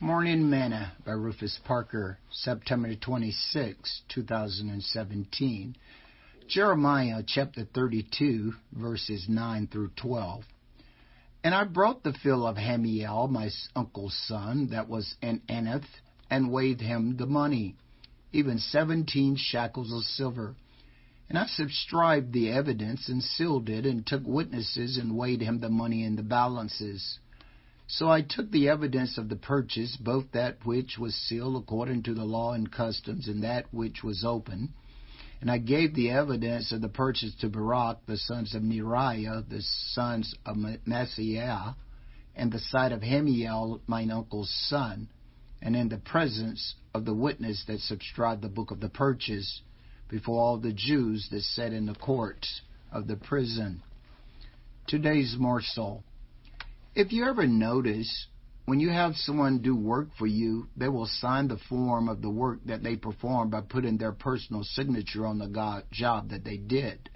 [0.00, 5.74] Morning Manna by Rufus Parker, September 26, 2017.
[6.46, 10.44] Jeremiah chapter 32, verses 9 through 12.
[11.42, 15.88] And I brought the fill of Hanameel, my uncle's son, that was in Anath,
[16.28, 17.74] and weighed him the money,
[18.34, 20.56] even seventeen shekels of silver.
[21.30, 25.70] And I subscribed the evidence and sealed it, and took witnesses and weighed him the
[25.70, 27.18] money in the balances.
[27.88, 32.14] So I took the evidence of the purchase, both that which was sealed according to
[32.14, 34.74] the law and customs, and that which was open.
[35.40, 39.62] And I gave the evidence of the purchase to Baruch, the sons of Neriah, the
[39.62, 41.76] sons of Maaseiah,
[42.34, 45.08] and the sight of Hanameel, mine uncle's son,
[45.62, 49.62] and in the presence of the witness that subscribed the book of the purchase,
[50.08, 53.82] before all the Jews that sat in the courts of the prison.
[54.86, 56.02] Today's morsel.
[56.96, 58.26] If you ever notice,
[58.64, 62.30] when you have someone do work for you, they will sign the form of the
[62.30, 67.10] work that they perform by putting their personal signature on the job that they did.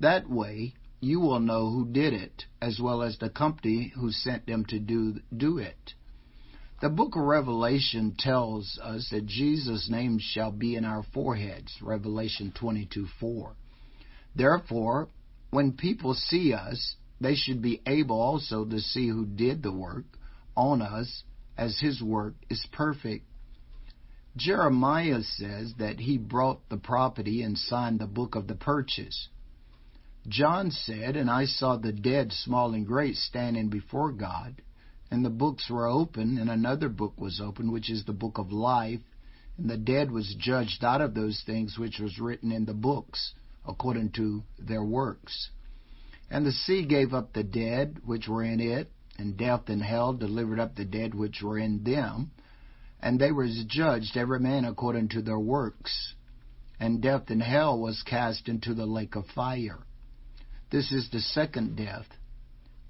[0.00, 4.46] That way, you will know who did it, as well as the company who sent
[4.46, 5.94] them to do, do it.
[6.80, 12.52] The book of Revelation tells us that Jesus' name shall be in our foreheads, Revelation
[12.58, 13.52] 22 4.
[14.34, 15.08] Therefore,
[15.50, 20.06] when people see us, they should be able also to see who did the work
[20.56, 21.22] on us,
[21.56, 23.26] as his work is perfect.
[24.36, 29.28] Jeremiah says that he brought the property and signed the book of the purchase.
[30.28, 34.62] John said, And I saw the dead, small and great, standing before God,
[35.10, 38.52] and the books were open, and another book was open, which is the book of
[38.52, 39.00] life,
[39.58, 43.34] and the dead was judged out of those things which was written in the books,
[43.66, 45.50] according to their works.
[46.30, 50.12] And the sea gave up the dead which were in it, and death and hell
[50.12, 52.30] delivered up the dead which were in them.
[53.00, 56.14] And they were judged every man according to their works.
[56.78, 59.80] And death and hell was cast into the lake of fire.
[60.70, 62.06] This is the second death.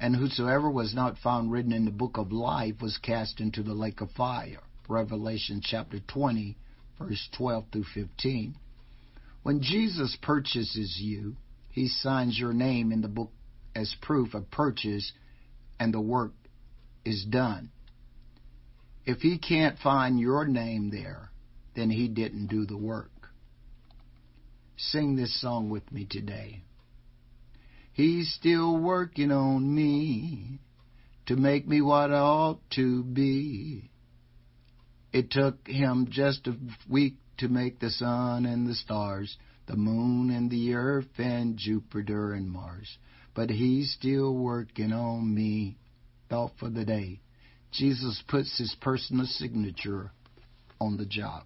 [0.00, 3.74] And whosoever was not found written in the book of life was cast into the
[3.74, 4.60] lake of fire.
[4.88, 6.56] Revelation chapter 20,
[6.98, 8.54] verse 12 through 15.
[9.42, 11.36] When Jesus purchases you,
[11.76, 13.30] he signs your name in the book
[13.74, 15.12] as proof of purchase
[15.78, 16.32] and the work
[17.04, 17.70] is done.
[19.04, 21.30] If he can't find your name there,
[21.74, 23.10] then he didn't do the work.
[24.78, 26.62] Sing this song with me today.
[27.92, 30.60] He's still working on me
[31.26, 33.90] to make me what I ought to be.
[35.12, 36.56] It took him just a
[36.88, 42.32] week to make the sun and the stars the moon and the earth and Jupiter
[42.32, 42.98] and Mars.
[43.34, 45.76] But he's still working on me.
[46.30, 47.20] Thought for the day.
[47.72, 50.12] Jesus puts his personal signature
[50.80, 51.44] on the job.